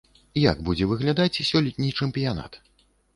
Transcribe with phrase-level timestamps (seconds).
[0.43, 2.59] Як будзе выглядаць сёлетні чэмпіянат?